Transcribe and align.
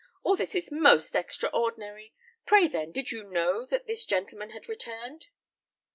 All 0.23 0.35
this 0.35 0.55
is 0.55 0.71
most 0.71 1.13
extraordinary! 1.13 2.15
Pray, 2.47 2.67
then, 2.67 2.91
did 2.91 3.11
you 3.11 3.23
know 3.23 3.67
that 3.67 3.85
this 3.85 4.03
gentleman 4.03 4.49
had 4.49 4.67
returned?" 4.67 5.25